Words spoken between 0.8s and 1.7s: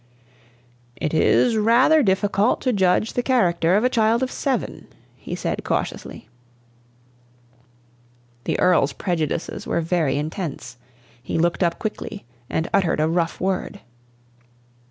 "It is